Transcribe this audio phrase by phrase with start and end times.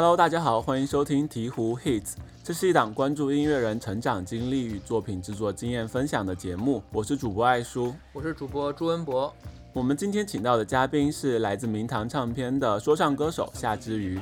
[0.00, 2.12] Hello，大家好，欢迎收听鹈鹕 Hits，
[2.44, 6.80] 这是一档关注音乐人成长经历与作品制作经验分享的节目。
[6.92, 9.34] 我是主播艾叔，我是主播朱文博。
[9.72, 14.16] 我们今天请到的嘉宾是来自明堂唱片的说唱歌手夏之瑜。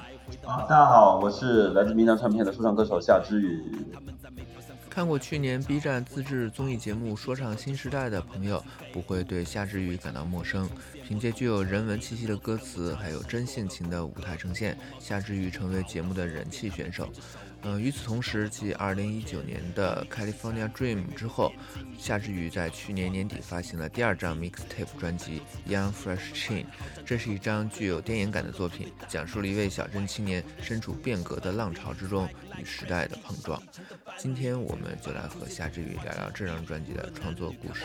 [0.46, 3.62] 啊，大家好，我是来自明堂唱片的说唱歌手夏之瑜。
[4.96, 10.66] 看过去年 B 站自制综艺节目《说唱新时代》的朋友，不会对夏之瑜感到陌生。
[11.07, 17.11] 凭借具有人文气息的歌词，还有真性情的舞台呈现，夏之瑜成为节目的人气选手。
[17.62, 21.52] 嗯，与此同时，继2019年的《California Dream》之后，
[21.98, 25.42] 夏之瑜在去年年底发行了第二张 mixtape 专辑
[25.72, 26.62] 《Young Fresh Chain》。
[27.04, 32.28] 这是一张具有电影感的作品，讲述了一位小镇青年身处变革的浪潮之中
[32.60, 33.60] 与时代的碰撞。
[34.16, 37.84] 今天，我们就来和夏之瑜聊聊这张专辑的创作故事。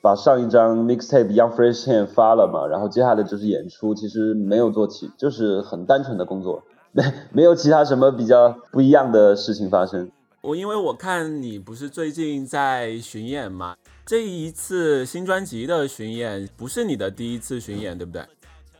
[0.00, 3.94] 把上一张 mixtape Young Fresh Chain 发了嘛，然后接下来就是演出。
[3.94, 10.10] 其实没有做起，就是很单纯的工作，没 没有其他什么比较不一样的事情发生。
[10.40, 13.74] 我因为我看你不是最近在巡演嘛，
[14.06, 18.22] 这一次新专辑的巡演不是你的第一次巡演，对不对？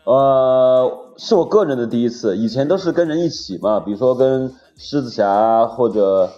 [0.04, 6.30] 呃，是我个人的第一次，以前都是跟人一起嘛，比如说跟狮子侠或者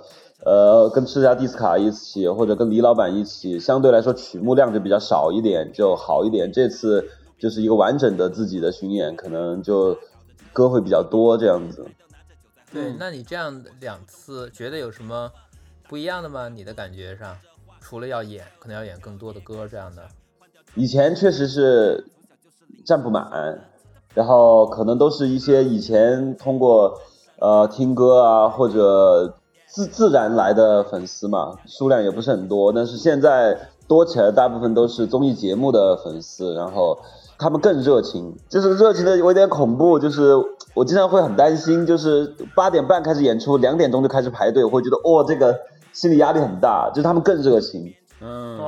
[0.44, 6.50] 呃跟赤家迪斯卡一起，或者跟李老板一起，相对来说曲目量就比较少一点，就好一点。
[6.52, 9.96] 这次就是一个完整的自己的巡演，可能就
[10.52, 11.86] 歌会比较多这样子。
[12.72, 15.32] 对，那你这样两次觉得有什么
[15.88, 16.48] 不一样的吗？
[16.48, 17.36] 你的感觉上，
[17.80, 20.02] 除了要演，可能要演更多的歌这样的。
[20.76, 22.06] 以前确实是
[22.84, 23.64] 站不满，
[24.14, 27.00] 然后可能都是一些以前通过
[27.40, 29.34] 呃听歌啊或者
[29.70, 32.72] 自自然来的粉丝嘛，数量也不是很多。
[32.72, 36.98] 但是现在多起来，大部分都是综艺节目的粉丝，然后。
[37.42, 40.34] 他们更热情，就是热情的有点恐怖，就是
[40.74, 45.58] 我经常会很担心，就是八点半开始演出，两点钟就开始排队，我会觉得哦，这个
[45.90, 46.90] 心理压力很大。
[46.90, 48.58] 就是他们更热情，嗯，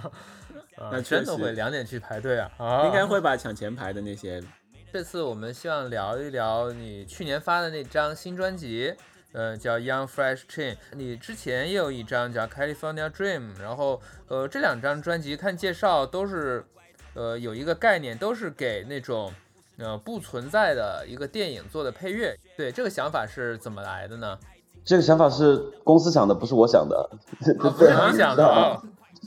[0.90, 2.86] 那真的会两点去排队啊？
[2.86, 4.42] 应该会把抢前排的那些。
[4.90, 8.94] 这次我们希望聊一聊你去年发的那张新专辑，
[9.32, 10.76] 呃，叫 Young Fresh Chain。
[10.92, 16.64] 你之前也有一张叫 California Dream，然后呃，这两张专辑看介绍都是。
[17.12, 19.32] 呃，有一个概念，都是给那种
[19.78, 22.32] 呃不存在的一个电影做的配乐。
[22.56, 24.38] 对，这个想法是怎么来的呢？
[24.84, 27.10] 这个想法是公司想的，不是我想的。
[27.58, 28.80] 不是你想的，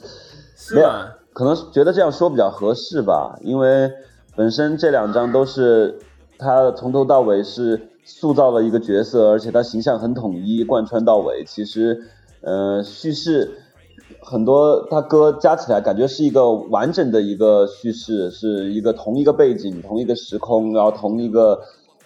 [0.55, 1.11] 是吗？
[1.33, 3.91] 可能觉得这样说比较合适吧，因为
[4.33, 5.99] 本身这两张都是
[6.39, 11.43] 他从头到尾是塑造了一个角色，而且他形象很统一，贯穿到尾。
[11.45, 12.03] 其实，
[12.41, 13.59] 呃，叙事。
[14.21, 21.59] 很多他歌加起来，感觉是一个完整的一个叙事，是一个同一个背景、同一个时空，然后同一个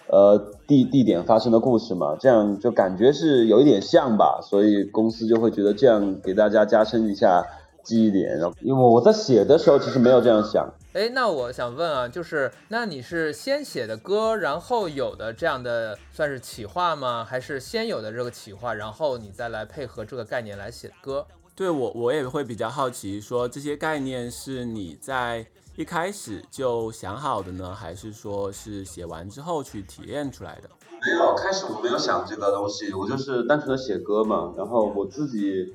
[0.08, 7.44] 呃地地点发生的故事嘛，这样就感觉是有一点像吧，所以公司就会觉得这样给大家加深一下
[7.88, 8.36] 记忆点。
[8.36, 10.68] 然后，因为我在写的时候其实没有这样想。
[10.92, 17.24] 哎，那我想问啊，就是那你是先写的歌，然后有的这样的算是企划吗？
[17.24, 21.26] 还是先有的这个企划，然后你再来配合这个概念来写歌？
[21.54, 30.68] 对我，我也会比较好奇，说这些概念是你在一开始就想好的呢，还是说是写完之后去提炼出来的？
[31.00, 34.52] 没有，开始我没有想这个东西，我就是单纯的写歌嘛。
[34.56, 35.72] 然后我自己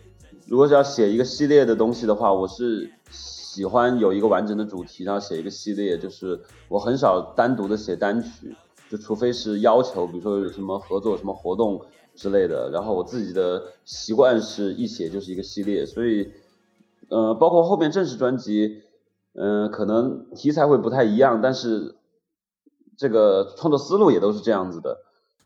[0.48, 5.98] 如果是要写一个系列的东西的话，我是喜欢有一个完整的主题，然后写一个系列。
[5.98, 8.56] 就是我很少单独的写单曲，
[8.90, 11.86] 就除非是要求，比如说有什么合作、什么活动。
[12.16, 16.32] 之类的，然后我自己的习惯是一写就是一个系列，所以，
[17.10, 18.84] 呃，包括后面正式专辑，
[19.34, 21.96] 嗯，可能题材会不太一样，但是
[22.96, 25.00] 这个创作思路也都是这样子的。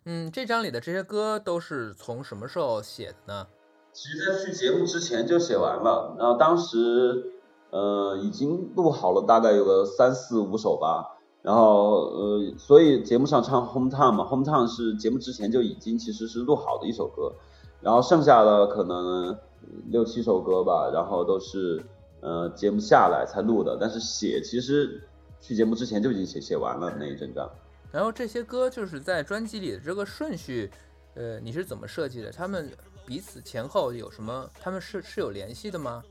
[0.03, 3.47] 嗯，这张里的这些歌都是从什么时候写的呢？
[3.97, 7.31] 其实，在去节目之前就写完了，然后当时，
[7.71, 11.17] 呃，已经录好了大概有个三四五首吧。
[11.41, 17.33] 然后呃，所以节目上唱 Home Town 嘛，Home Town 是节目之前就已经其实是录好的一首歌，
[17.81, 19.35] 然后剩下的可能
[19.87, 21.83] 六七首歌吧，然后都是
[22.21, 25.01] 呃节目下来才录的，但是写其实
[25.41, 27.49] 去节目之前就已经写写完了那一整张。
[27.91, 30.69] 然后这些歌就是在专辑里的这个顺序，
[31.15, 32.31] 呃，你是怎么设计的？
[32.31, 32.69] 他们
[33.07, 34.49] 彼此前后有什么？
[34.59, 36.03] 他们是是有联系的吗？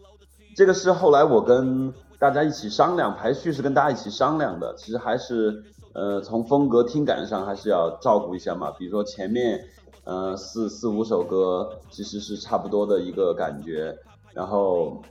[0.56, 4.74] 这个是后来我跟大家一起商量排序，是跟大家一起商量的。
[4.78, 5.62] 其实还是
[5.92, 8.70] 呃，从风格听感上还是要照顾一下嘛。
[8.78, 9.62] 比如说前面
[10.04, 13.94] 呃四四五首歌其实是差不多的一个感觉，
[14.32, 15.02] 然后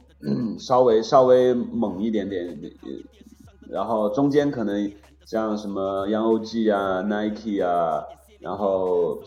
[0.58, 2.60] 稍微稍微猛一点点，
[3.70, 4.92] 然后中间可能
[5.24, 8.04] 像什么 Young OG 啊、Nike 啊，
[8.40, 9.20] 然后。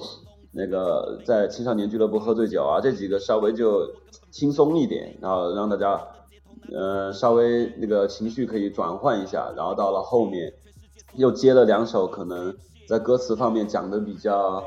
[0.58, 3.88] 那个在青少年俱乐部喝醉酒啊，这几个稍微就
[4.32, 6.04] 轻松一点，然后让大家，
[6.72, 10.52] 呃，稍微那个情绪可以转换一下，然后到了后面
[11.14, 12.52] 又接了两首，可能
[12.88, 14.64] 在歌词方面讲的比较，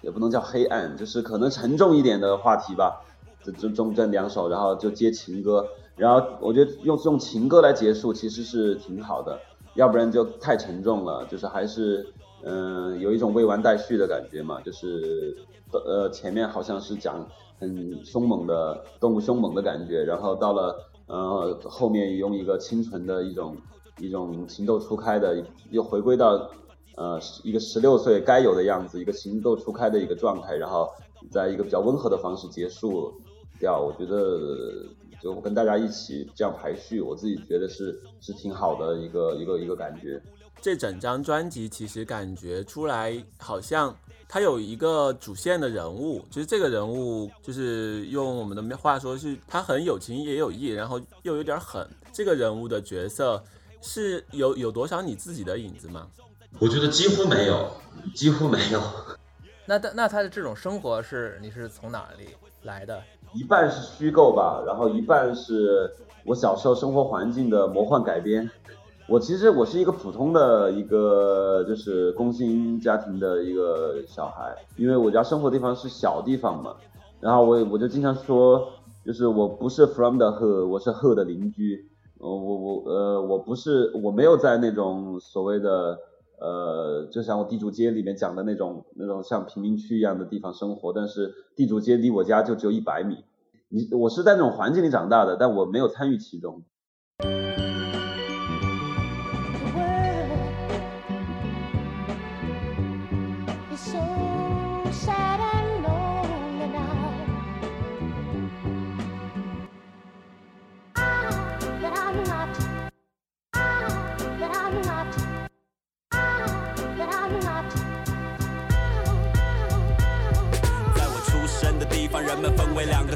[0.00, 3.04] 也不能叫黑暗，就是可能沉重一点的话题吧。
[3.44, 5.64] 这这中这两首，然后就接情歌，
[5.94, 9.38] 然后我觉得用用情歌来结束其实是挺好的，
[9.74, 12.12] 要不然就太沉重了，就是还是。
[12.44, 15.36] 嗯，有一种未完待续的感觉嘛，就是
[15.72, 17.26] 呃前面好像是讲
[17.58, 23.56] 很凶猛的动物凶猛的感觉，然后到了呃后面用一个清纯的一种
[23.98, 26.48] 一种情窦初开的，又回归到
[26.96, 30.88] 呃一个十六岁该有的样子，一个情窦初开的一个状态，然后
[31.30, 33.12] 在一个比较温和的方式结束
[33.58, 33.80] 掉。
[33.80, 34.86] 我觉得
[35.20, 40.22] 就跟大家一起这样排序，我自己觉得是是挺好的一个一个一个感觉。
[40.60, 43.94] 这整张专辑其实感觉出来，好像
[44.28, 51.88] 它有一个主线的人物，就是这个人物，就是用我们的话说，是他很有情也有义，然后又有点狠。
[52.12, 53.42] 这个人物的角色
[53.80, 56.08] 是有有多少你自己的影子吗？
[56.58, 57.70] 我觉得几乎没有，
[58.14, 58.82] 几乎没有。
[59.64, 62.28] 那他那他的这种生活是你是从哪里
[62.62, 63.02] 来的？
[63.34, 65.94] 一半是虚构吧，然后一半是
[66.24, 68.50] 我小时候生活环境的魔幻改编。
[69.08, 76.74] 我其实我是一个普通的一个就是工薪家庭的一个小孩，因为我家生活地方是小地方嘛，
[77.18, 78.68] 然后我我就经常说，
[79.06, 81.88] 就是我不是 from the hood，我是 hood 的邻居，
[82.18, 85.98] 我我我呃我不是我没有在那种所谓的
[86.38, 93.24] 呃就像我地主街里面讲的那种那种像贫民区一样的地方生活，但是地主街离我家就只有一百米，
[93.70, 96.62] 你我是在那种环境里长大的，但我没有参与其中。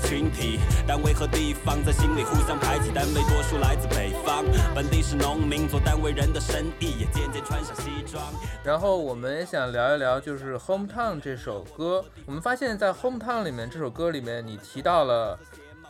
[0.02, 4.44] 群体单位和地方在心里互相排挤，单位多数来自北方，
[4.74, 8.22] 本地是农民，做单位人的生意也渐渐穿上西装。
[8.64, 12.04] 然后我们也想聊一聊，就是《Hometown》这首歌。
[12.26, 15.38] 我们发现，在《Hometown》里面这首歌里面，你提到了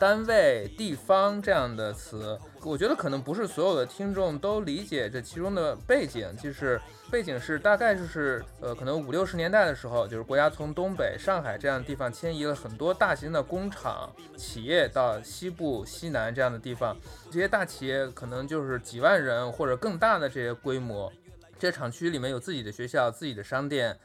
[0.03, 2.37] 单位、地方这样的词。
[2.65, 16.97] 我觉得可能不是所有的听众都理解这其中的背景，就是背景是大概就是呃，可能五六十年代的时候，就是国家从东北、上海这样的地方迁移了很多大型的工厂、企业到西部、西南这样的地方，
[17.31, 21.13] 这些大企业可能就是几万人或者更大的这些规模，
[21.61, 23.97] 这些厂区里面有自己的学校、自己的商店，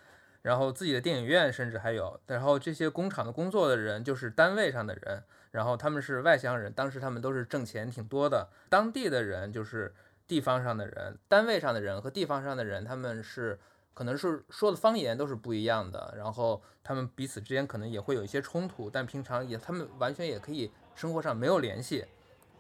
[0.48, 5.22] 然后自己的电影院，甚至还有，然后这些工厂的工作的人就是单位上的人。
[5.52, 8.48] 然后他们是外乡人，当时他们都是挣钱挺多的。
[8.70, 9.94] 当地的人就是
[10.26, 13.60] 地方上的人，单位上的人和地方上的人，他们是
[13.94, 16.14] 可能是说的方言都是不一样的。
[16.16, 22.06] 然后他们彼此之间可能也会有一些冲突，但平常也他们完全也可以生活上没有联系。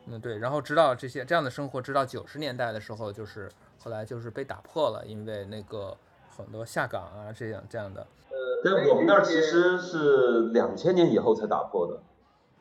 [0.08, 0.40] 嗯，对。
[0.40, 5.96] 然后直到这些这样的生活，直到九十年代的时候，就是后来就是被打破了，因为那个
[6.38, 8.02] 很多下岗啊这样这样的。
[8.30, 12.00] 呃，但我们那儿其实是两千年以后才打破的。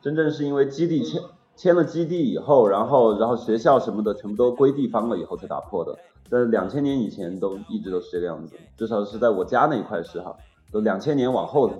[0.01, 1.21] 真正是因为基地迁
[1.55, 5.97] 迁了基地以后，然后然后学校什么的全部都归地方了以后才打破的。
[6.29, 10.35] 在两千年以前都一直都是这个样子，至少是在我家那一块是哈，
[10.71, 11.71] 都两千年往后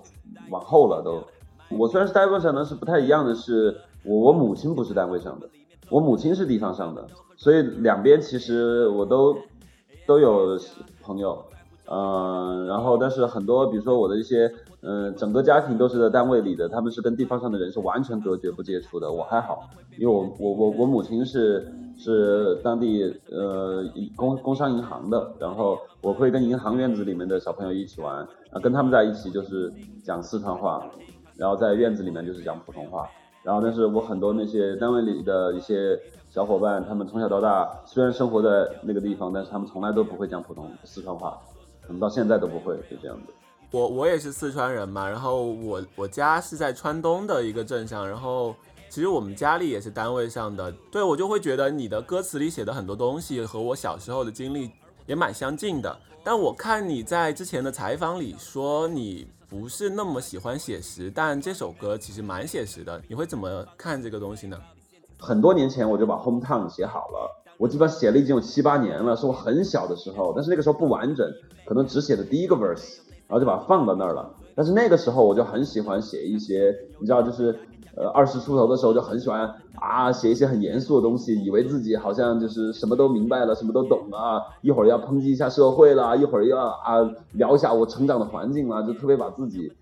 [0.50, 1.24] 往后了都。
[1.70, 5.50] 我虽然是单位上的，是不太一样的是，我我母亲不是单位上的，
[5.90, 9.38] 我母亲是地方上的，所以两边其实我都
[10.08, 10.58] 都有
[11.02, 11.44] 朋友，
[11.90, 14.52] 嗯，然后但是很多比如说我的一些。
[14.82, 19.12] 嗯，整个家庭都是在单位里的，他们是跟地方上的人是完全隔绝不接触的。
[19.12, 19.68] 我还好，
[19.98, 21.68] 因为我我我我母亲是
[21.98, 23.84] 是当地呃
[24.16, 28.18] 工工商银行的，然后我会跟银行院子里面的小朋友一起玩，
[28.52, 29.74] 啊，跟他们在一起就是
[30.06, 30.88] 讲四川话，
[31.36, 33.10] 然后在院子里面就是讲普通话，
[33.44, 38.50] 然后但是我很多那些单位里的一些小伙伴，他们从小到大虽然生活在
[38.84, 41.38] 那个地方，但是他们从来都不会讲普通四川话，
[41.88, 43.34] 可能到现在都不会，是这样子。
[43.72, 48.54] 我我也是四川人嘛，然后我我家是在川东的一个镇上，然后
[48.90, 54.70] 其实我们家里也是单位上的，对我就会觉得你的歌词里写的很多东西和我小时候的经历
[55.06, 55.98] 也蛮相近的。
[56.24, 64.58] 但我看你在之前的采访里说你不是那么喜欢写实，但这首歌其实蛮写实的，你会怎么看这个东西呢？
[65.20, 71.28] 很多年前我就把《Home Town》写好了，我基本上写了已经有七八年了，是我很小的时候，但是那个时候不完整，
[71.66, 73.00] 可能只写的第一个 verse。
[73.30, 74.32] 然后就把它放到那儿了。
[74.56, 77.54] 但是那个时候我就很喜欢写一些，你知道，就是
[77.94, 84.42] 呃二十出头的时候就很喜欢啊写一些很严肃的东西，以为自己好像就是什么都明白了，什么都懂了。
[84.62, 87.02] 一会儿要抨击一下社会啦，一会儿要啊
[87.34, 89.74] 聊一下我成长的环境啦，就特别把自己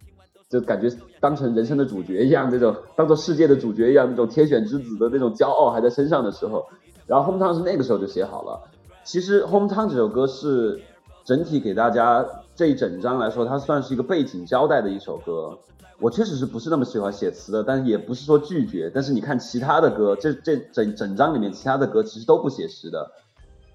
[0.50, 0.90] 就感觉
[1.20, 6.66] 当成人生的主角一样，那种当做世界的主角一样，那种天选之子的那种骄傲还在身上的时候。
[7.08, 8.70] 然后《Home Town》是那个时候就写好了。
[9.04, 10.82] 其实《Home Town》这首歌是
[11.24, 12.26] 整体给大家。
[12.58, 15.60] 这一整张来说，它算是一个背景交代的一首歌。
[16.00, 18.90] 我确实是不是那么喜欢写词的，但是也不是说拒绝。
[18.96, 23.12] 但是你看其他的歌，这这整整张里面其他的歌其实都不写实的，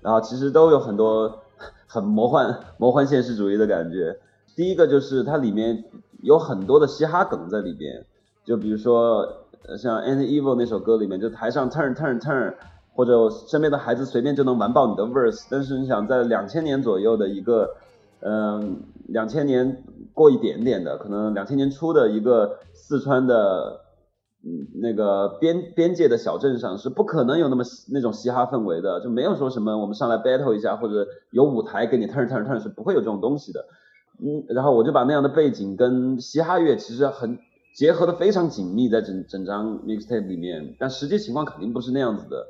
[0.01, 1.41] 然后其实都有很多
[1.87, 4.19] 很魔幻、 魔幻现实主义的感觉。
[4.57, 5.85] 第一个就是它里面
[6.23, 8.07] 有很多的嘻哈梗在里边，
[8.47, 9.45] 就比如说
[9.79, 12.55] 像《An Evil》那首歌里面，就台上 turn turn turn，
[13.01, 15.47] 或者身边的孩子随便就能完爆你的 verse。
[15.51, 17.71] 但是你想在两千年左右的一个。
[18.23, 23.81] 嗯，两千年过一点点的，可能两千年初的一个四川的，
[24.45, 33.65] 嗯，那个边边界的小镇上是不可能有那么那种嘻哈氛围的，就没有说什么我们上来 battle 一下或者有舞台给你 turn turn turn 是不会有这种东西的。
[34.23, 37.39] 嗯，然后我就把那样的背景跟嘻哈乐其实很
[37.75, 42.49] 结合的非常紧密在整整张 mixtape 里面，但实际情况肯定不是那样子的，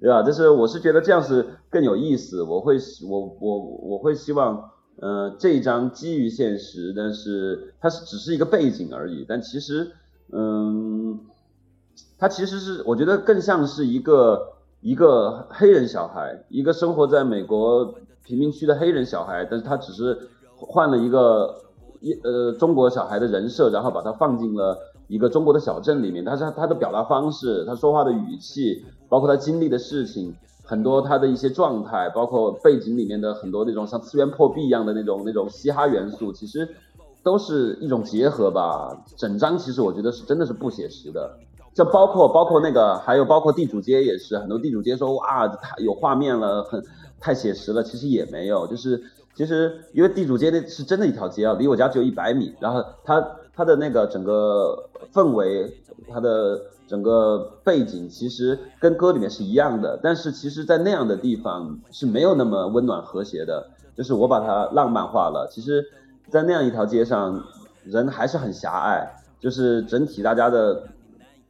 [0.00, 0.22] 对吧？
[0.22, 2.76] 就是我是觉得这样是更有意思，我会
[3.08, 4.70] 我我我会希望。
[4.98, 9.26] 呃，这一章基于现实，但是它是只是一个背景而已。
[9.28, 9.92] 但其实，
[10.32, 11.20] 嗯，
[12.18, 20.16] 它其实是我觉得更像是一个一个黑人小孩，一个生活在美国贫民区的黑人小孩，但是他只是
[20.56, 21.54] 换了一个
[22.00, 26.24] 一呃中国小孩的人设，然后把它放进了一个中国的小镇里面。
[26.24, 30.34] 但是他的表达方式，他说话的语气，包括他经历的事情。
[30.68, 36.68] 很多他的一些状态，包括背景里面的很多那种像次元破壁一样的那种那种嘻哈元素，其实
[37.22, 39.04] 都是一种结合吧。
[39.16, 41.38] 整张其实我觉得是真的是不写实的，
[41.72, 46.84] 就包括包括那个还有包括地主街也是，很多地主街说哇太有画面了，很
[47.20, 49.00] 太写实了，其实也没有，就是
[49.36, 53.24] 其实因为地主街那是真的一条街啊，离我家只有一百米，然后它
[53.56, 55.82] 它的那个整个氛围，
[56.12, 56.60] 它的。
[56.88, 63.68] 整个背景其实跟歌里面是一样的，但是其实，在那样的地方是没有那么温暖和谐的。
[63.96, 65.48] 就是我把它浪漫化了。
[65.50, 65.84] 其实，
[66.30, 67.42] 在那样一条街上，
[67.82, 69.04] 人还是很狭隘，
[69.40, 70.80] 就是整体大家的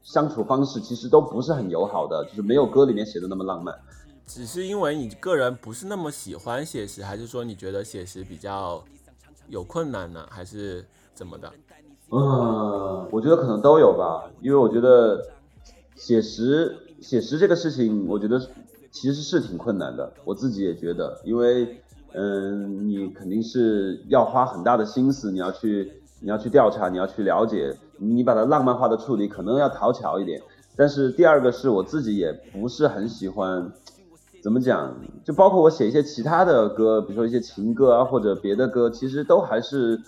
[0.03, 3.79] 相处方式其实都不是很友好的，就是没有歌里面写的那么浪漫。
[4.27, 8.83] 只是因为你个人不是那么喜欢写实，还是说你觉得写实比较
[9.49, 10.83] 有困难呢，还是
[11.13, 11.53] 怎么的？
[12.13, 15.21] 嗯，我觉得可能都有吧，因为我觉得
[15.97, 18.41] 写实写实这个事情，我觉得
[18.93, 20.13] 其实是挺困难的。
[20.25, 21.83] 我自己也觉得，因为
[22.13, 30.41] 嗯，你肯定是要花很大的心思，你要去你要去调查，你要去了解，你把它浪漫化的处理可能要讨巧一点。
[30.77, 33.73] 但是第二个是我自己也不是很喜欢，
[34.45, 34.95] 怎么讲？
[35.25, 40.01] 就包括我写一些其他的歌，比如说一些情歌啊或者别的歌，其实都还是。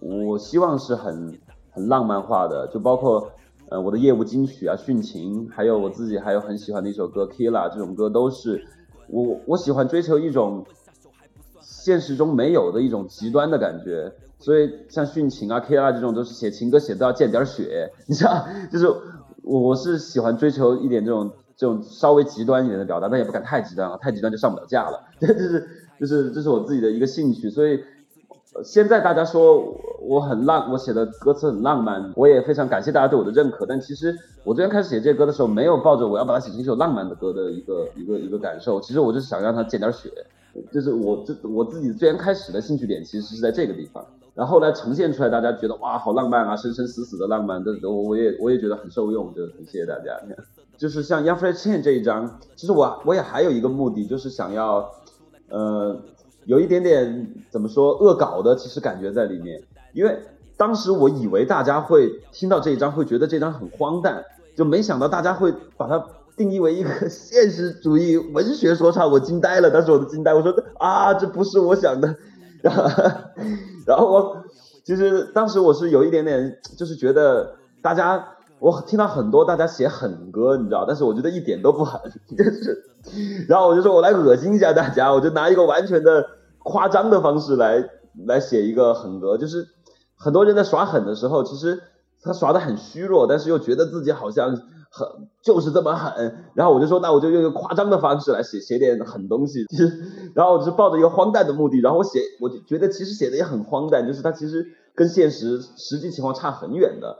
[0.00, 1.38] 我希望是很
[1.70, 3.30] 很浪漫化的，就包括
[3.68, 8.64] 呃我的业务金曲啊，殉情，还有我自己还有很喜欢的一首歌《Killa》，这种歌都是
[9.08, 10.64] 我我喜欢追求一种
[11.60, 18.88] 现实中没有的一种极端的感觉，所以像殉情啊、Killa 这种都是写情歌写都要见点血， 你知道，就是
[19.42, 25.68] 我我是喜欢追求一点这种这种稍微极端一点的表达，但也不敢太极端啊，太极端就上不了架了，这 是
[26.00, 27.80] 就是这是我自己的一个兴趣，所以。
[28.64, 33.64] 现在大家说我很浪，我写的歌词很浪漫，我也非常感谢大家对我的认可。
[33.64, 34.12] 但其实
[34.44, 38.80] 我最先开始写这些歌的时候，没有抱着我要把它写成一首浪漫的歌的一个一个一个感受。
[38.80, 40.10] 其实我就是想让它见点血，
[40.72, 44.04] 就是我这我自己最先开始的兴趣点其实是在这个地方。
[44.34, 50.20] 然后后来呈现出来，大家觉得哇好浪漫啊，生生死死的浪漫，这我我也我也觉得很受用，就很谢谢大家。
[50.76, 54.90] 就是像 Young Fresh Chain 这一张，其实我我也还有一个目的，就是想要
[55.50, 55.96] 呃。
[56.44, 60.18] 有一点点怎么说恶搞的，其实感觉在里面，因为
[60.56, 64.24] 当时我以为大家会听到这一章会觉得这张很荒诞，
[64.56, 66.04] 就没想到大家会把它
[66.36, 72.16] 定义为一个现实主义文学说唱，我惊呆了，当时我都惊呆，我说啊，这不是我想的，
[73.86, 74.44] 然后我。
[74.82, 78.26] 其实当时我是有一点点，就是觉得大家，
[78.60, 82.00] 我听到很多大家写狠歌，你知道，但是我觉得一点都不狠，
[82.36, 86.26] 就是，然后我就说我来恶心一下大家，我就拿一个完全的
[86.58, 87.88] 夸张的方式来
[88.26, 89.66] 来写一个狠歌，就是
[90.16, 91.80] 很多人在耍狠的时候，其实
[92.22, 94.56] 他耍的很虚弱，但是又觉得自己好像。
[94.92, 95.06] 很
[95.40, 99.64] 就是这么狠，然后我就说，那我就用一个夸张的方式来写写点狠东西。
[99.70, 100.02] 其 实，
[100.34, 107.16] 然后我是抱着一个荒诞的目的，然后我写，我就觉得其实写的也很荒诞，就是它其实跟现实实际情况差很远的。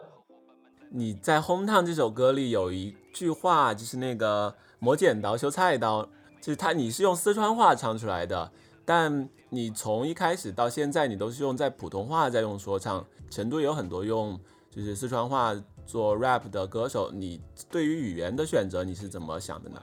[0.93, 6.03] 你在《Home Town》这首歌里有一句话，就是那个磨剪刀修菜刀，
[6.41, 8.51] 就是他你是用四川话唱出来的，
[8.85, 14.39] 但你从一开始到现在，你都是用在普通话在用说唱，成都有很多用
[14.71, 15.55] 就是四川话。
[15.87, 19.83] 做 rap 的歌手，你对于语言的选择你是怎么想的呢？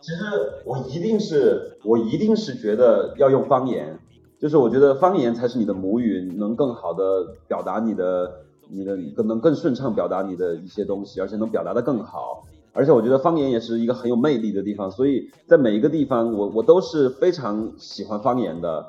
[0.00, 0.24] 其实
[0.64, 3.96] 我一定是，我一定是觉得要用方言，
[4.40, 12.44] 就是我觉得方言才是你的母语，能更好的表达你的、你的更能更顺畅表达你的一些东西，而且能表达的更好。
[12.72, 18.86] 而且我觉得方言也是一个很有魅力的地方，所以在每一个地方，我我都是非常喜欢方言的。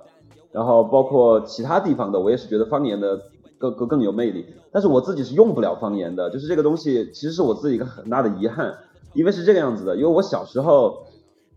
[0.51, 3.19] 然后包括其他地方的，我也是觉得方言的。
[3.59, 8.71] 更更更有魅力，但是我自己是用不了方言的，就是这个东西其实是我自己一个很大的遗憾，
[9.15, 11.07] 因为是这个样子的，因为我小时候，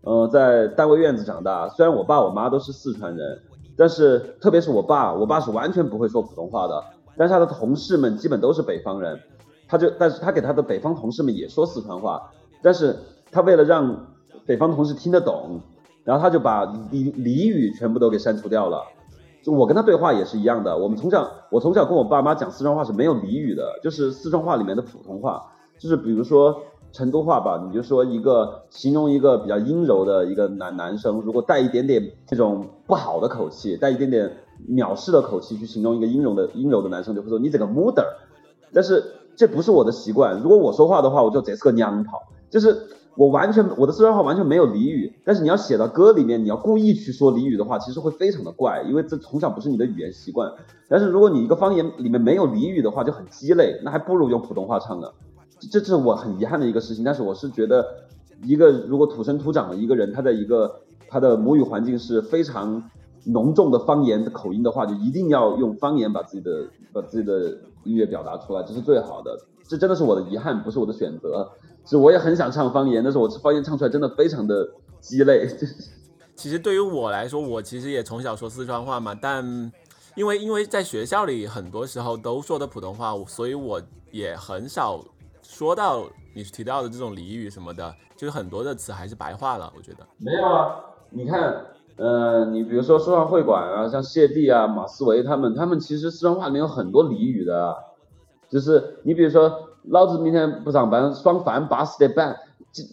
[0.01, 3.43] 呃，在单位院子长大，虽然我爸我妈都是四川人，
[3.77, 6.83] 但是特别是我爸，我爸是完全不会说普通话的，
[7.21, 9.19] 但是他的同事们基本都是北方人，
[9.67, 12.31] 他就但是他给他的北方同事们也说四川话，
[12.63, 12.95] 但是
[13.31, 14.07] 他为了让
[14.47, 15.61] 北方同事听得懂，
[16.03, 18.83] 然后他就把俚俚语全部都给删除掉了。
[19.43, 25.43] 就我跟他对话也是一样的，我们从小我从小跟我爸妈讲四川话是没有俚语的，就是四川话里面的普通话，
[25.77, 34.31] 就是比如说成都话吧，你就说一个形容一个比较阴柔的一个男男生，如果带一点点这种不好的口气，带一点点
[34.69, 38.05] 藐视的口气去形容一个阴柔的阴柔的男生，就会说你这个 mother，
[38.73, 39.03] 但是
[39.35, 42.19] 这不是我的习惯，如果我说话的话，我就这是个娘炮，
[42.49, 42.87] 就是。
[43.17, 50.49] 我完全我的四川话完全没有俚语，但是你要写到歌里面，你要故意去说俚语的话，其实会非常的怪，因为这从小不是你的语言习惯。
[50.87, 55.09] 但是如果你一个方言里面没有俚语的话，就很鸡肋，那还不如用普通话唱呢。
[55.59, 57.03] 这这是我很遗憾的一个事情。
[57.03, 57.85] 但是我是觉得，
[58.45, 60.73] 一个如果土生土长的一个人，他在一个
[61.09, 62.81] 他的母语环境是非常
[63.25, 69.37] 浓重的方言的口音的话，就一定要用方言把自己的把自己的音乐表达出来，这是最好的。
[69.67, 71.49] 这真的是我的遗憾，不是我的选择。
[71.83, 75.47] 其实我也很想唱方言，但是我方言唱出来真的非常的鸡肋。
[76.35, 79.71] 其实对于我来说，我其实也从小说四川话嘛，但
[80.15, 83.81] 因为因为在学校里很多时候都说的普通话，所以我
[84.11, 85.03] 也很少
[85.41, 89.71] 说到你提到的这种俚语什么的，就是很多的词还是白话了。
[89.75, 90.75] 我觉得没有啊，
[91.09, 91.65] 你看，
[92.01, 97.75] 呃，你比如说说唱会馆啊，像谢帝啊、马思唯他们，他们其实四川话里面有很多俚语的，
[98.49, 99.67] 就是你比如说。
[99.85, 102.37] 老子明天不上班，爽饭八十点半，
[102.71, 102.83] 这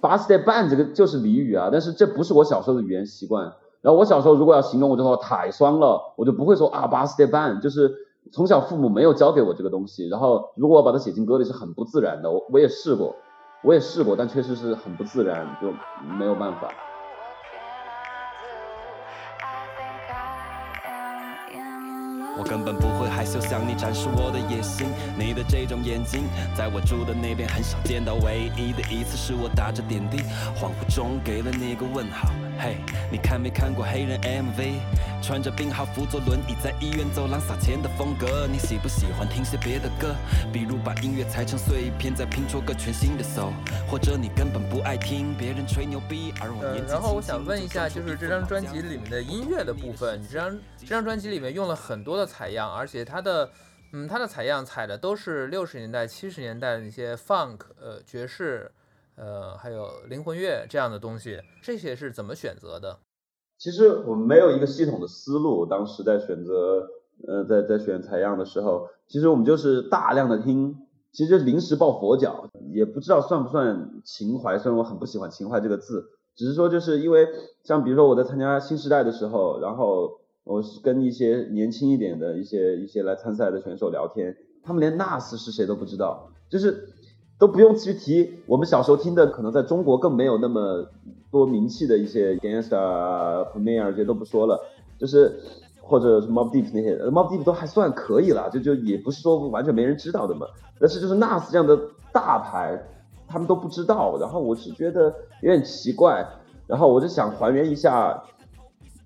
[0.00, 3.52] 八十点半这个就是俚语啊，但是这不是我小时候的语言习惯。
[3.80, 7.92] 然后我小时候如果要形容我就说太爽了，我就不会说啊八十点半，就是
[8.30, 10.08] 从小父母没有教给我这个东西。
[10.08, 13.16] 然后如果我把它写进歌里是很不自然的，我我也试过，
[13.64, 15.72] 我也试过，但确实是很不自然，就
[16.16, 16.68] 没有办法。
[22.38, 26.24] 我根本不会害羞向你展示我的野心，你的这种眼睛，
[26.56, 28.14] 在我住的那边很少见到。
[28.22, 30.18] 唯一的一次是我打着点滴，
[30.56, 32.30] 恍惚中给了你个问号。
[32.58, 32.76] 嘿，
[33.10, 34.78] 你看没看过黑人 MV？
[35.22, 38.46] 穿着病号服坐轮椅在医院走廊撒钱的风格。
[38.50, 40.14] 你喜不喜欢听些别的歌？
[40.52, 43.52] 比如把音乐裁成碎片再拼出个全新的 soul，
[43.88, 53.50] 或者你根本不爱听别人吹牛逼，而我年纪然后我想问一下，就是这张专辑里面的音乐的部分，你这张这张专辑里面用了很多的的采样，而且它的
[53.92, 58.72] 嗯它的采样采的都是六十年代七十年代的一些 funk 呃爵士。
[59.14, 62.98] 呃，还有灵魂乐这样的东西，这些是怎么选择的？
[63.58, 66.88] 其实我们没有一个系统的思路，当时在选择，
[67.28, 70.74] 呃，在在选采样的时候，其实我们就是大量的听，
[71.12, 74.58] 其实就临时抱佛脚，也不知道算不算情怀。
[74.58, 76.02] 虽然我很不喜欢“情怀”这个字，
[76.34, 77.28] 只是说就是因为
[77.64, 86.88] 像比如说我在参加新时代的时候，然后我是跟一些年轻一点的一些一些来参赛的选手聊天，他们连 Nas 是谁都不知道，就是。
[87.38, 90.86] 都不用去提，我们小时候听的，可能在中国更没有那么
[91.28, 94.60] 多名气的一些 Gangsta、Premier 这些都不说了，
[94.96, 95.40] 就是
[95.80, 100.46] 或者是 Mob Deep 那些，Mob Deep 都还算可以了，就就也不是说完全没人知道的嘛。
[100.78, 101.76] 但是就是 Nas 这样的
[102.12, 102.80] 大牌，
[103.26, 104.16] 他们都不知道。
[104.20, 106.24] 然后我是觉得有点奇怪，
[106.68, 108.22] 然后我就想还原一下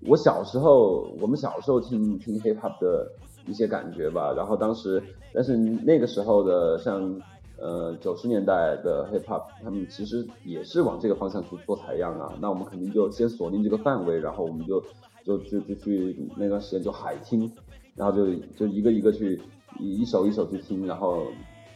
[0.07, 3.11] 我小时候，我们小时候听听 Hip Hop 的
[3.45, 4.33] 一些感觉吧。
[4.33, 7.21] 然后当时，但是那个时候的像
[7.59, 12.33] 呃九十年代的 hip hop，他们其实也是往这个方向去做采样啊。
[12.39, 14.81] 那我们肯定就先锁定这个范围，然后我们就
[15.25, 17.51] 就就就去那段时间就海听，
[17.95, 19.41] 然后就就一个一个去
[19.77, 21.27] 一首一首去听，然后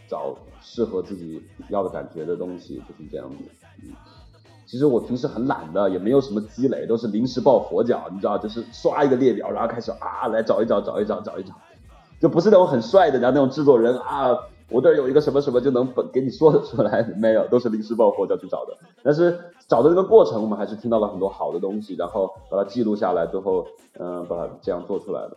[0.07, 3.43] 找适合自己要的感觉的东西，就是这样子。
[3.83, 3.91] 嗯。
[4.71, 11.53] 其实我平时很懒的，也没有什么积累，都是临时抱佛脚，你知道，就是刷一个列表，然后开始啊来找一找，找一找，找一找，
[12.21, 14.29] 就不是那种很帅的，然后那种制作人啊，
[14.69, 18.77] 我这儿有一个什么什么就能本给你说得出来，没有，都是临时抱佛脚去找的。
[19.03, 23.67] 但是找的这个过程，我们还是听到了很多好的东西，然后把它记录下来，最后
[23.99, 25.35] 嗯把它这样做出来的。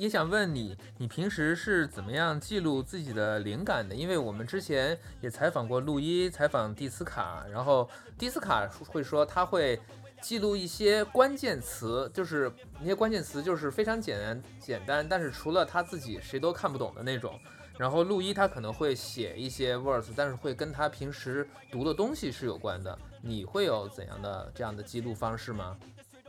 [0.00, 3.94] 也想问你，你平时是怎么样记录自己的灵感的？
[3.94, 7.86] 因为我们之前也采访过陆一，采访蒂斯卡，然后
[8.16, 9.78] 蒂斯卡会说他会
[10.22, 17.38] 记录一些关键词，就是那些关键词就是非常简单简单，但是除了他自己谁都看不懂的那种。
[17.76, 22.98] 然后陆一他可能会写一些 words，但是会跟他平时读的东西是有关的。
[23.20, 25.76] 你会有怎样的这样的记录方式吗？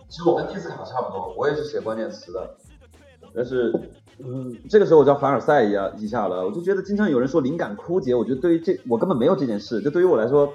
[0.09, 2.57] 其实我跟蒂斯卡差不多，我也是写关键词的。
[3.33, 3.73] 但是，
[4.19, 6.45] 嗯，这个时候我就要凡尔赛一样一下了。
[6.45, 9.81] 我就觉得经常有人说灵感枯竭，我觉得对于这我根本没有这件事。
[9.81, 10.51] 就对于我来说，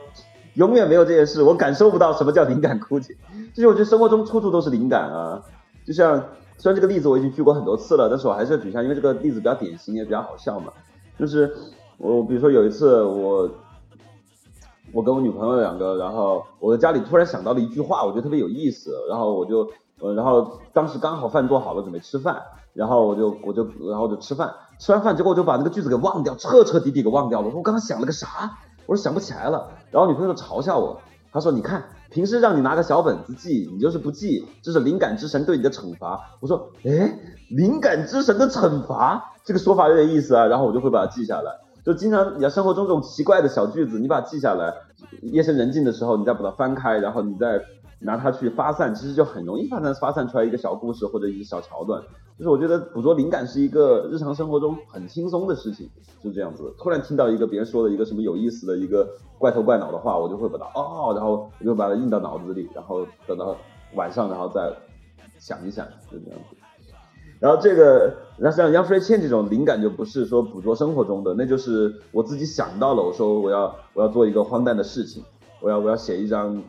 [0.54, 3.16] 永远没有这件事，我感受不到什么叫灵感枯竭。
[3.54, 5.42] 就是我觉得生活中处处都是灵感啊。
[5.86, 6.22] 就像
[6.58, 10.72] 虽然这个例子我已经举过很多次了，但是我还是要举一下，因为这个例子比较典型，也比较好笑嘛。
[11.18, 11.52] 就是
[11.98, 13.50] 我比如说有一次我
[14.92, 19.68] 我跟我女朋友两个，然后我在家里突然想到了一句话，我觉得特别有意思，然后我就
[20.00, 22.42] 呃，然后当时刚好饭做好了，准备吃饭。
[22.74, 27.46] 然后我就我就然后就吃饭，吃完饭之后我就把那个句子给忘掉，彻彻底底给忘掉了。
[27.46, 28.59] 我说我刚刚想了个啥？
[28.85, 29.70] 我说想不起来了。
[29.90, 31.00] 然后女朋友就嘲笑我，
[31.32, 36.20] 她说你看平时让你拿个小本子记，你就是不记，这是灵感之神对你的惩罚。
[36.40, 40.44] 我说哎，灵感之神的惩罚这个说法有点意思啊。
[40.44, 41.50] 然后我就会把它记下来，
[41.82, 44.74] 就经常你要生活中这种奇怪的小句子，你把它记下来，
[45.22, 47.62] 夜深人静的时候，你再把它翻开，然后你再
[48.00, 52.02] 拿它去发散，其实就很容易发散发散出来一个小故事或者一个小桥段。
[52.38, 55.88] 就是我觉得捕捉灵感是一个日常生活中很轻松的事情，
[56.22, 56.70] 就这样子。
[56.78, 63.56] 突然听到一个别人说的一个什么有意思的一个怪头怪脑的话，我就会把它哦，然后我就把它印到脑子里，然后等到
[63.94, 64.70] 晚上，然后再
[65.38, 66.56] 想一想，就这样子。
[67.40, 75.22] 然后这个，那像杨 free 倩这种灵感就不是说捕捉生活中的，那就是我自己想到了，我说我要我要做一个荒诞的事情，
[75.62, 76.62] 我要我要写一张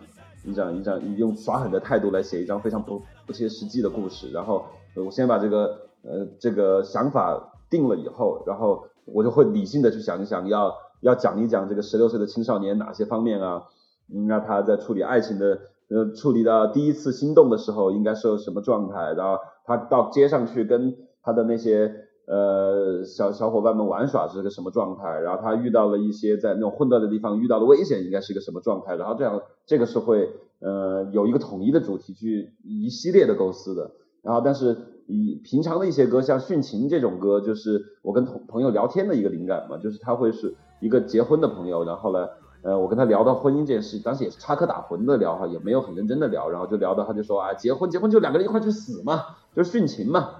[0.47, 4.65] 一张一张用耍狠的态度来写一张非常不不切实际的故事，然后。
[5.05, 13.65] 我先把这个呃这个想法定了以后，然后我就会理性的去想一想，要要讲一讲这个十六岁的青少年哪些方面啊？
[14.12, 19.13] 嗯，那他在处理爱情的呃处理到第一次心动的时候应该是什么状态？
[19.13, 25.19] 然后他到街上去跟他的那些呃小小伙伴们玩耍是个什么状态？
[25.19, 28.95] 然后他遇到了一些在那种混乱的地方遇到的危险应该是一个什么状态？
[28.95, 33.89] 然后这样这个是会呃有一个统一的主题去一系列的构思的。
[34.23, 42.27] 然后，但是以平常的一些歌，像殉情这种歌，就是我跟同朋友聊天的一个灵感嘛，就是他会是一个结婚的朋友，然后呢，
[42.61, 49.21] 呃，我跟他聊到婚姻这件事，当时也是插科打诨的聊哈，也没有很认真的聊，然后就聊到他就说啊，结婚结婚就两个人一块去死嘛，
[49.55, 50.31] 就是殉情嘛，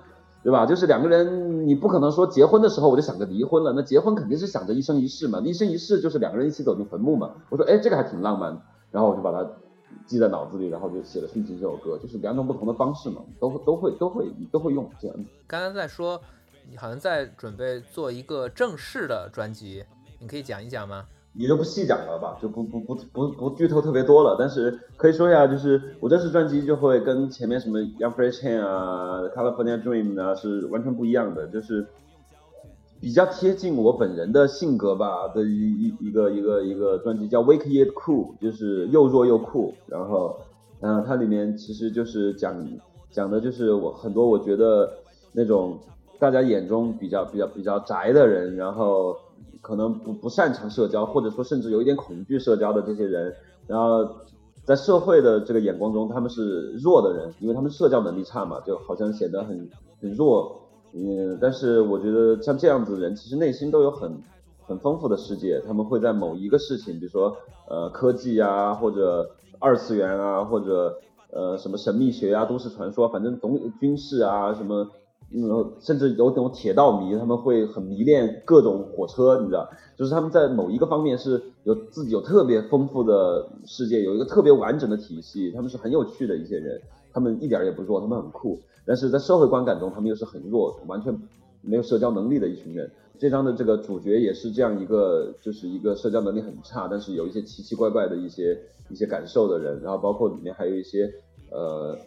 [0.48, 0.66] 对吧？
[0.66, 7.32] 就是两个人，你不可能说结婚的时候我就想着离婚了，那结婚肯定是想着一生一世嘛，一生一世就是两个人一起走进坟墓嘛。
[7.50, 8.58] 我说哎，这个还挺浪漫，
[8.90, 9.46] 然后我就把它。
[10.06, 15.18] 记在脑子里，然后就写了《殉情》这首歌，就是两种不同的方式嘛，都都会都会都会用这样。
[15.46, 16.22] 刚刚在说，
[16.70, 19.84] 你好像在准备做一个正式的专辑，
[20.20, 21.06] 你可以讲一讲吗？
[21.38, 31.86] 你就不细讲了吧，就不不不不不剧透特别多了，但是可以说一下，就是我这次专辑就会跟前面什么《Young Fresh Chain》啊，《California Dream》啊是完全不一样的，就是。
[33.00, 39.72] 比较贴近我本人的性格吧的一一一个一个一个专辑叫 Wake Yet Cool，就是又弱又酷。
[39.86, 40.36] 然后，
[40.82, 42.68] 嗯，它里面其实就是讲
[43.12, 44.92] 讲的就是我很多我觉得
[45.32, 45.78] 那种
[46.18, 49.16] 大家眼中比较比较比较宅的人，然后
[49.62, 53.34] 可能不不擅长社交，或者说甚至有一点恐惧社交的这些人，
[53.68, 54.08] 然后
[54.64, 59.70] 在社会的这个眼光中他们是弱的人，因为他们社交能力差嘛，就好像显得很
[60.02, 60.62] 很弱。
[60.94, 64.18] 嗯，但是我觉得像这样子的人，其实内心都有很
[64.66, 65.62] 很丰富的世界。
[65.68, 67.36] 他们会在某一个事情，比如说
[67.70, 70.98] 呃科技啊，或者二次元啊，或者
[71.32, 74.88] 呃什么神秘学啊、都市传说，反正总军事啊什么，
[75.34, 86.82] 嗯，甚至有种铁道迷，他们会很迷恋各种火车，你知道，就是他们在某一个方面是有自己有特别丰富的世界，有一个特别完整的体系，他们是很有趣的一些人。
[87.14, 91.20] 他们一点也不弱，他们很酷，但是在社会观感中，他们又是很弱，完全
[91.62, 92.92] 没有社交能力的一群人。
[93.18, 98.56] 这张的这个主角也是这样一个，就是一个社交能力很差，但是有一些奇奇怪怪的一些
[98.90, 99.82] 一些感受的人。
[99.82, 101.12] 然后包括里面还有一些，
[101.50, 101.98] 呃，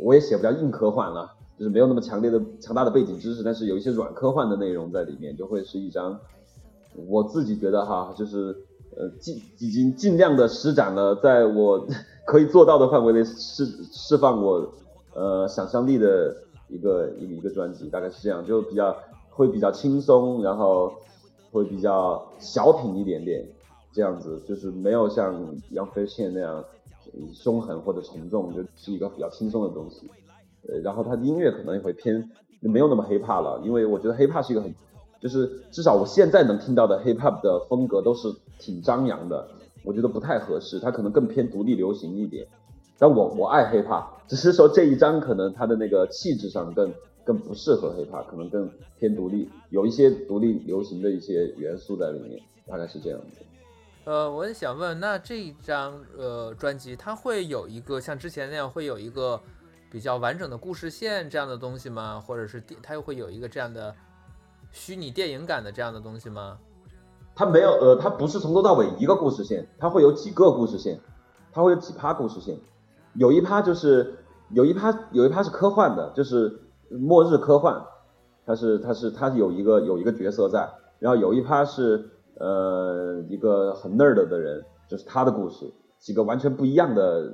[0.00, 6.18] 我也写不了硬科幻了，就是没有那么强烈的强大的背景知识，但是有一些软科幻的内容在里面，就会是一张，
[7.08, 8.56] 我自己觉得哈，就是
[8.96, 11.86] 呃尽已经尽量的施展了在我
[12.26, 14.72] 可以做到的范围内释释放我
[15.14, 16.36] 呃想象力的
[16.68, 18.96] 一个一个一个专辑，大概是这样，就比较。
[19.34, 20.92] 会比较轻松，然后
[21.50, 23.42] 会比较小品一点点，
[23.90, 25.34] 这样子就是没有像
[25.70, 26.62] 杨飞倩那样
[27.32, 30.06] 凶狠或者沉重，就是一个比较轻松的东西。
[30.68, 34.74] 呃，然后他的音乐可能也会偏没有那么 hip hop 了，因为我觉得 hip hop 是一个很，
[35.20, 39.48] 就是至少我现在能听到的 hip hop 的风格都是挺张扬的，
[39.84, 42.46] 我觉得不太合适，它可能更偏独立流行一点。
[42.98, 46.92] 但我我爱 hip hop，只是说这一张可能它的那个气质上更。
[47.24, 53.38] 更不适合 hiphop，可能更偏独立，有一些独立流行的一些元素在里面，大概是这样子。
[54.04, 59.40] 呃，我也想问，那这一张呃专辑，它会有一个像之前那样会有一个
[59.92, 62.18] 比较完整的故事线这样的东西吗？
[62.18, 63.94] 或者是电它又会有一个这样的
[64.70, 66.58] 虚拟电影感的这样的东西吗？
[67.34, 70.98] 它没有，呃，它不是从头到尾一个故事线，它会有几个故事线，
[71.52, 72.58] 它会有几趴故事线，
[73.14, 74.16] 有一趴就是
[74.48, 76.58] 有一趴有一趴是科幻的，就是。
[76.94, 77.82] 末日科幻，
[78.44, 87.30] 它是它是它有一个有一个角色在，然后有一趴是呃一个很 nerd 的人，就是他的故事，几个完全不一样的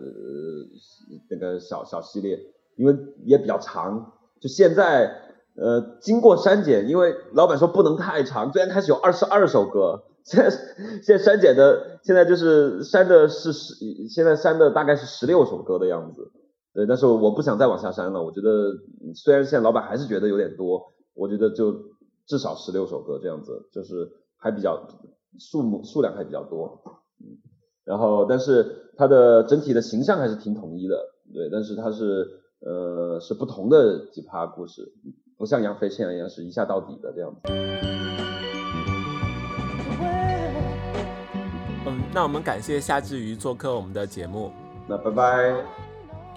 [1.31, 2.39] 那个小小系列，
[2.77, 5.11] 因为也比较长，就现在
[5.57, 10.51] 呃经过删减，因为老板说不能太长，最然开始有二十二首歌，现在
[11.03, 13.75] 现在删减的现在就是删的是十，
[14.11, 16.31] 现在删的大概是十六首歌的样子。
[16.75, 18.23] 对，但是我不想再往下删了。
[18.23, 18.71] 我觉得
[19.15, 21.75] 虽然现在老板还是觉得有点多，我觉得就
[22.27, 24.87] 至少十六首歌这样子，就是还比较
[25.39, 26.83] 数目数量还比较多。
[27.89, 30.95] 然后但是它的整体的形象还是挺统一的。
[31.33, 32.29] 对，但是它是
[32.61, 34.93] 呃是不同的几趴故事，
[35.39, 37.41] 不像杨飞现在一样是一下到底的这样子。
[41.87, 44.51] 嗯，那我们感谢夏志瑜做客我们的节目。
[44.87, 45.88] 那拜拜。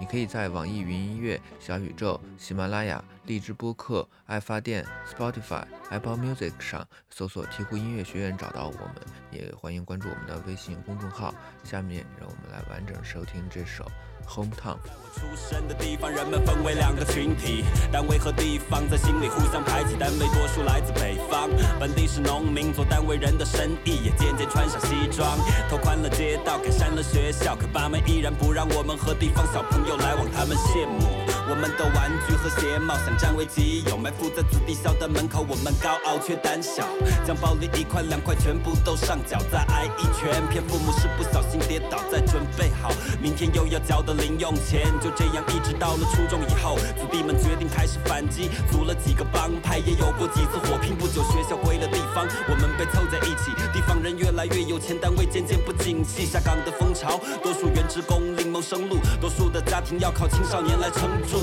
[0.02, 8.96] 你可以在网易云音乐、小宇宙、喜马拉雅、荔枝播客、爱发电、Spotify、Apple Music 上搜索“鹈鹕音乐学院”找到我们，
[9.30, 11.32] 也欢迎关注我们的微信公众号。
[11.62, 13.86] 下面让我们来完整收听这首。
[14.28, 14.76] hometown。
[15.14, 19.94] 出生的地方，人们分为两个群体，单位和地方在心里互相排挤。
[19.94, 31.06] 单位多数来自北方，本地是农民，做单位人的生意也渐渐穿上西装，拓宽了街道，改善了学校，可爸妈依然不让我们和地方小朋友来往，他们羡慕。
[31.50, 35.44] 我们的玩具和鞋帽想占为己有，埋伏在子弟校的门口。
[35.46, 36.86] 我们高傲却胆小，
[37.26, 40.40] 将暴力一块两块全部都上缴，再挨一拳。
[40.48, 44.86] 骗父母是不小心跌倒，再准备好明天又要交的零用钱。
[45.00, 50.94] 就这样一直到了初中以后，子弟们决定开始反击，组了几个帮派，也有过几次火拼。
[50.96, 53.50] 不久学校归了地方，我们被凑在一起。
[53.72, 56.24] 地方人越来越有钱，单位渐渐不景气。
[56.26, 61.40] 下岗的风潮，多数原职工另谋生路，多数的家庭要靠青少年来撑住。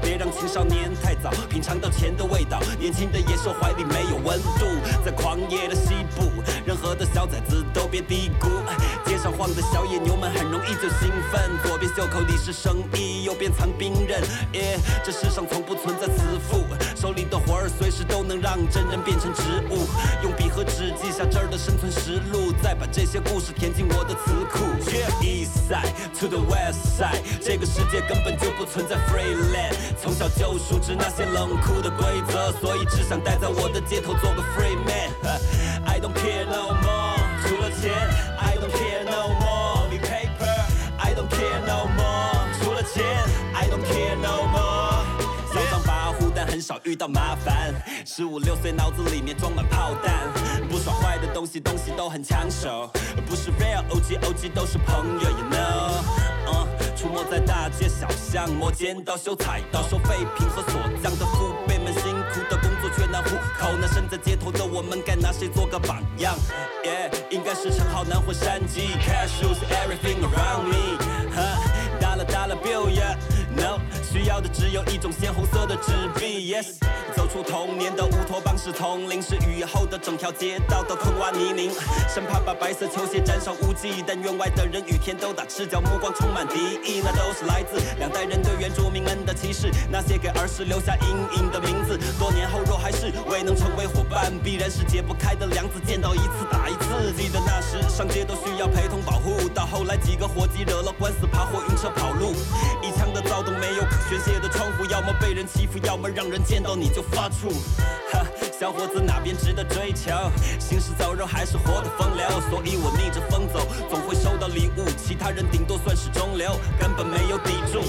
[0.00, 4.66] 别让青少年太早品尝到钱的味道，年轻的野兽怀里没有温度。
[5.04, 6.29] 在狂野的西部，
[6.80, 8.48] 河的小崽子都别低估。
[9.04, 14.22] 街上晃的小野牛们很容易就兴奋，左边袖口里是生意，右边藏兵刃。
[14.54, 16.64] 耶这世上从不存在慈父，
[16.96, 19.86] 手里的活儿随时都能让真人变成植物。
[20.22, 24.64] 用笔和纸记下这儿的生存实录，再把这些故事填进我的词库。
[25.22, 25.59] East
[26.18, 28.96] to the west side，这个世界根本就不存在。
[29.08, 35.10] Freeland，从小就熟知那些冷酷的规则，所以只想待在我的街头做个 free man。
[35.86, 38.29] I don't care no more，除了钱。
[46.90, 47.72] 遇到麻烦。
[48.04, 50.12] 十五六岁脑子里面装满炮弹，
[50.68, 52.90] 不耍坏的东西东西都很抢手，
[53.28, 56.00] 不是 real OG OG 都是朋友，you know。
[56.96, 63.70] 出没在大街小巷，磨尖刀、修彩刀、收废品和锁匠的父辈们，辛苦的工作却难糊口。
[63.80, 66.36] 那身在街头的我们，该拿谁做个榜样
[66.84, 68.88] ？Yeah，应该是陈浩南或山鸡。
[69.00, 70.98] Cash rules everything around me。
[72.00, 73.16] Dollar dollar bill，yeah
[74.10, 74.40] 需要。
[74.40, 76.50] 的只有一种鲜红色的纸币。
[76.50, 76.80] Yes，
[77.14, 81.70] 走出童年的乌托邦是丛林，是雨后的整条街道都坑洼泥泞，
[82.08, 84.02] 生怕把白色球鞋沾上污迹。
[84.06, 89.70] 但院外的人雨天都打赤脚，目光充满敌意，那都是来自两代人对原住民们的歧视。
[89.90, 97.12] 那些给儿时留下阴影的名字，多年后若还是未能成为伙伴，必然是解不开的梁子，见到一次打一次。
[97.12, 102.32] 记得那时上街都需要陪同保护，到后来几个伙计惹了官司，爬货运车跑路。
[102.82, 107.52] 一枪的躁动没有可宣泄的窗户，要么被人欺负，要么让人见到你就发怵。
[108.12, 108.24] 哈，
[108.58, 110.10] 小伙子哪边值得追求？
[110.58, 112.26] 行尸走肉还是活得风流？
[112.48, 114.84] 所以我逆着风走，总会收到礼物。
[114.96, 117.82] 其他人顶多算是中流，根本没有抵住。